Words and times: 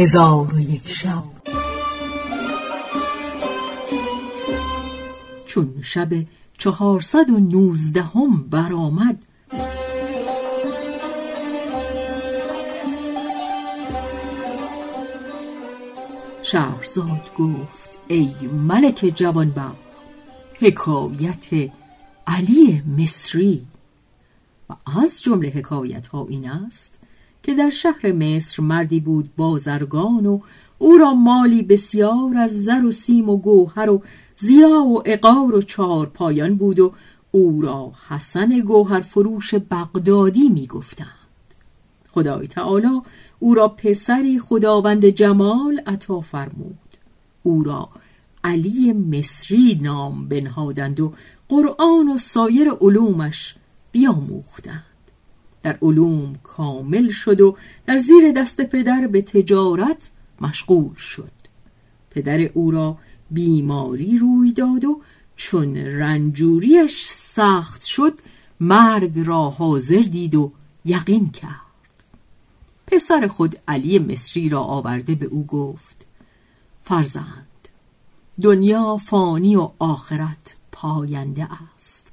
هزار 0.00 0.54
و 0.54 0.60
یک 0.60 0.88
شب. 0.88 1.24
چون 5.46 5.74
شب 5.82 6.08
چهارصد 6.58 7.30
و 7.30 7.38
نوزدهم 7.38 8.42
برآمد 8.42 9.24
شهرزاد 16.42 17.30
گفت 17.38 17.98
ای 18.08 18.34
ملک 18.52 19.12
جوانبخت 19.14 19.76
حکایت 20.54 21.70
علی 22.26 22.82
مصری. 22.98 23.66
و 24.70 24.74
از 25.00 25.22
جمله 25.22 25.48
حکایت 25.48 26.06
ها 26.06 26.26
این 26.28 26.50
است 26.50 26.94
که 27.42 27.54
در 27.54 27.70
شهر 27.70 28.12
مصر 28.12 28.62
مردی 28.62 29.00
بود 29.00 29.30
بازرگان 29.36 30.26
و 30.26 30.40
او 30.78 30.98
را 30.98 31.14
مالی 31.14 31.62
بسیار 31.62 32.36
از 32.36 32.64
زر 32.64 32.84
و 32.84 32.92
سیم 32.92 33.28
و 33.28 33.36
گوهر 33.36 33.90
و 33.90 34.02
زیا 34.36 34.84
و 34.84 35.02
اقار 35.06 35.54
و 35.54 35.62
چهار 35.62 36.06
پایان 36.06 36.54
بود 36.54 36.80
و 36.80 36.92
او 37.30 37.62
را 37.62 37.92
حسن 38.08 38.60
گوهر 38.60 39.00
فروش 39.00 39.54
بغدادی 39.54 40.48
می 40.48 40.66
گفتند. 40.66 41.06
خدای 42.12 42.46
تعالی 42.46 43.00
او 43.38 43.54
را 43.54 43.68
پسری 43.68 44.38
خداوند 44.38 45.04
جمال 45.04 45.80
عطا 45.86 46.20
فرمود 46.20 46.78
او 47.42 47.62
را 47.62 47.88
علی 48.44 48.92
مصری 48.92 49.78
نام 49.82 50.28
بنهادند 50.28 51.00
و 51.00 51.12
قرآن 51.48 52.08
و 52.08 52.18
سایر 52.18 52.70
علومش 52.70 53.54
بیاموختند 53.92 54.89
در 55.62 55.78
علوم 55.82 56.36
کامل 56.42 57.10
شد 57.10 57.40
و 57.40 57.56
در 57.86 57.98
زیر 57.98 58.32
دست 58.32 58.60
پدر 58.60 59.06
به 59.06 59.22
تجارت 59.22 60.10
مشغول 60.40 60.94
شد. 60.94 61.32
پدر 62.10 62.40
او 62.54 62.70
را 62.70 62.98
بیماری 63.30 64.18
روی 64.18 64.52
داد 64.52 64.84
و 64.84 65.00
چون 65.36 65.76
رنجوریش 65.76 67.06
سخت 67.10 67.84
شد 67.84 68.18
مرگ 68.60 69.18
را 69.26 69.50
حاضر 69.50 70.00
دید 70.00 70.34
و 70.34 70.52
یقین 70.84 71.30
کرد. 71.30 71.70
پسر 72.86 73.26
خود 73.26 73.56
علی 73.68 73.98
مصری 73.98 74.48
را 74.48 74.60
آورده 74.60 75.14
به 75.14 75.26
او 75.26 75.46
گفت 75.46 76.06
فرزند 76.84 77.46
دنیا 78.42 78.96
فانی 78.96 79.56
و 79.56 79.70
آخرت 79.78 80.56
پاینده 80.72 81.48
است. 81.74 82.08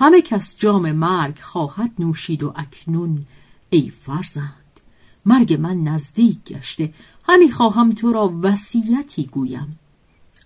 همه 0.00 0.22
کس 0.22 0.56
جام 0.58 0.92
مرگ 0.92 1.38
خواهد 1.38 1.90
نوشید 1.98 2.42
و 2.42 2.52
اکنون 2.56 3.26
ای 3.70 3.92
فرزند 4.02 4.80
مرگ 5.26 5.54
من 5.54 5.80
نزدیک 5.80 6.44
گشته 6.44 6.94
همی 7.24 7.50
خواهم 7.50 7.92
تو 7.92 8.12
را 8.12 8.34
وصیتی 8.42 9.26
گویم. 9.26 9.78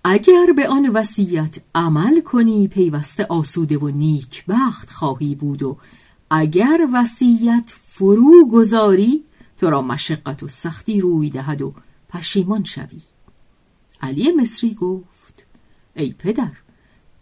اگر 0.04 0.46
به 0.56 0.68
آن 0.68 0.88
وصیت 0.88 1.58
عمل 1.74 2.20
کنی 2.20 2.68
پیوسته 2.68 3.24
آسوده 3.24 3.78
و 3.78 3.88
نیک 3.88 4.44
بخت 4.48 4.90
خواهی 4.90 5.34
بود 5.34 5.62
و 5.62 5.76
اگر 6.30 6.88
وصیت 6.92 7.74
فرو 7.86 8.48
گذاری 8.52 9.24
تو 9.56 9.70
را 9.70 9.82
مشقت 9.82 10.42
و 10.42 10.48
سختی 10.48 11.00
روی 11.00 11.30
دهد 11.30 11.62
و 11.62 11.74
پشیمان 12.08 12.64
شوی. 12.64 13.02
علی 14.00 14.32
مصری 14.32 14.74
گفت 14.74 15.46
ای 15.96 16.12
پدر 16.12 16.63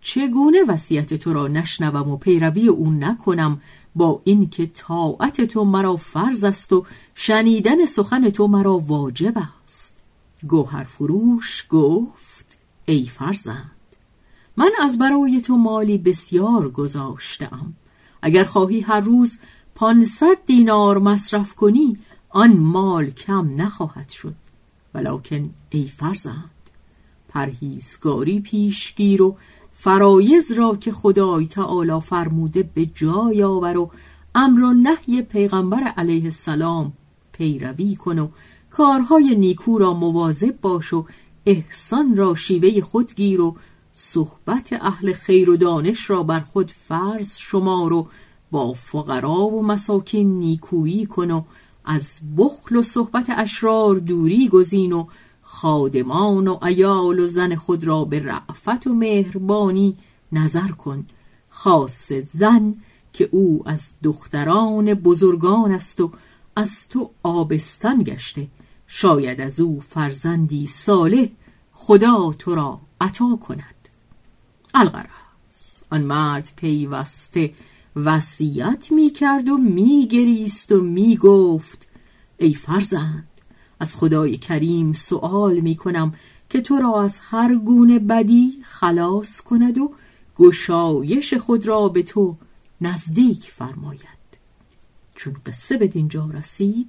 چگونه 0.02 0.64
وصیت 0.68 1.14
تو 1.14 1.32
را 1.32 1.48
نشنوم 1.48 2.10
و 2.10 2.16
پیروی 2.16 2.68
او 2.68 2.90
نکنم 2.90 3.60
با 3.94 4.20
اینکه 4.24 4.66
طاعت 4.66 5.40
تو 5.40 5.64
مرا 5.64 5.96
فرض 5.96 6.44
است 6.44 6.72
و 6.72 6.84
شنیدن 7.14 7.86
سخن 7.86 8.30
تو 8.30 8.46
مرا 8.46 8.78
واجب 8.78 9.34
است. 9.64 9.96
گوهر 10.48 10.84
فروش 10.84 11.66
گفت 11.70 12.58
ای 12.86 13.04
فرزند 13.04 13.70
من 14.56 14.70
از 14.80 14.98
برای 14.98 15.40
تو 15.40 15.56
مالی 15.56 15.98
بسیار 15.98 16.70
گذاشتم 16.70 17.74
اگر 18.22 18.44
خواهی 18.44 18.80
هر 18.80 19.00
روز 19.00 19.38
پانصد 19.74 20.36
دینار 20.46 20.98
مصرف 20.98 21.54
کنی 21.54 21.98
آن 22.30 22.56
مال 22.56 23.10
کم 23.10 23.62
نخواهد 23.62 24.08
شد. 24.08 24.34
ولکن 24.94 25.50
ای 25.70 25.88
فرزند 25.96 26.50
پرهیزگاری 27.28 28.40
پیشگیر 28.40 29.22
و 29.22 29.36
فرایز 29.84 30.52
را 30.52 30.76
که 30.76 30.92
خدای 30.92 31.46
تعالی 31.46 32.00
فرموده 32.00 32.70
به 32.74 32.86
جای 32.86 33.42
آور 33.42 33.76
و 33.76 33.90
امر 34.34 34.62
و 34.62 34.72
نهی 34.72 35.22
پیغمبر 35.22 35.82
علیه 35.96 36.24
السلام 36.24 36.92
پیروی 37.32 37.96
کن 37.96 38.18
و 38.18 38.28
کارهای 38.70 39.34
نیکو 39.34 39.78
را 39.78 39.94
مواظب 39.94 40.60
باش 40.60 40.92
و 40.92 41.06
احسان 41.46 42.16
را 42.16 42.34
شیوه 42.34 42.80
خود 42.80 43.14
گیر 43.14 43.40
و 43.40 43.56
صحبت 43.92 44.72
اهل 44.80 45.12
خیر 45.12 45.50
و 45.50 45.56
دانش 45.56 46.10
را 46.10 46.22
بر 46.22 46.40
خود 46.40 46.70
فرض 46.70 47.36
شمار 47.36 47.92
و 47.92 48.08
با 48.50 48.72
فقرا 48.72 49.46
و 49.46 49.66
مساکین 49.66 50.38
نیکویی 50.38 51.06
کن 51.06 51.30
و 51.30 51.42
از 51.84 52.20
بخل 52.36 52.76
و 52.76 52.82
صحبت 52.82 53.26
اشرار 53.28 53.96
دوری 53.96 54.48
گزین 54.48 54.92
و 54.92 55.06
خادمان 55.42 56.48
و 56.48 56.64
ایال 56.64 57.18
و 57.18 57.26
زن 57.26 57.54
خود 57.54 57.84
را 57.84 58.04
به 58.04 58.18
رعفت 58.18 58.86
و 58.86 58.94
مهربانی 58.94 59.96
نظر 60.32 60.68
کن. 60.68 61.06
خاص 61.48 62.12
زن 62.12 62.74
که 63.12 63.28
او 63.32 63.62
از 63.66 63.92
دختران 64.02 64.94
بزرگان 64.94 65.72
است 65.72 66.00
و 66.00 66.10
از 66.56 66.88
تو 66.88 67.10
آبستن 67.22 68.02
گشته. 68.02 68.48
شاید 68.86 69.40
از 69.40 69.60
او 69.60 69.80
فرزندی 69.80 70.66
صالح 70.66 71.28
خدا 71.72 72.34
تو 72.38 72.54
را 72.54 72.80
عطا 73.00 73.36
کند. 73.36 73.88
الغرض 74.74 75.80
آن 75.90 76.02
مرد 76.02 76.52
پیوسته 76.56 77.54
وصیت 77.96 78.88
می 78.90 79.10
کرد 79.10 79.48
و 79.48 79.56
می 79.56 80.08
گریست 80.10 80.72
و 80.72 80.80
می 80.80 81.16
گفت 81.16 81.88
ای 82.38 82.54
فرزند 82.54 83.28
از 83.82 83.96
خدای 83.96 84.38
کریم 84.38 84.92
سؤال 84.92 85.60
می 85.60 85.76
کنم 85.76 86.14
که 86.50 86.60
تو 86.60 86.76
را 86.76 87.02
از 87.02 87.18
هر 87.20 87.54
گونه 87.54 87.98
بدی 87.98 88.52
خلاص 88.62 89.40
کند 89.40 89.78
و 89.78 89.92
گشایش 90.36 91.34
خود 91.34 91.66
را 91.66 91.88
به 91.88 92.02
تو 92.02 92.36
نزدیک 92.80 93.50
فرماید. 93.50 94.22
چون 95.14 95.36
قصه 95.46 95.76
به 95.76 95.86
دینجا 95.86 96.30
رسید 96.34 96.88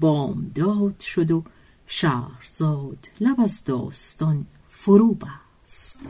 بامداد 0.00 1.00
شد 1.00 1.30
و 1.30 1.44
شهرزاد 1.86 3.08
لب 3.20 3.40
از 3.40 3.64
داستان 3.64 4.46
فرو 4.70 5.14
بست. 5.14 6.00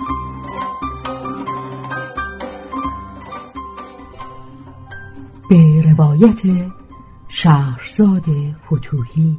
به 5.48 5.82
روایت 5.82 6.70
شهرزاد 7.28 8.24
فتوهی 8.66 9.38